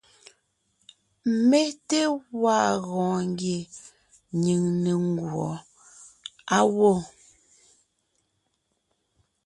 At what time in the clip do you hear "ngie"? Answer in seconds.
3.31-3.59